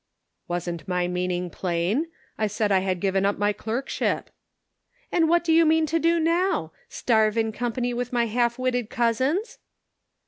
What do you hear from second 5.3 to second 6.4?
do you mean to do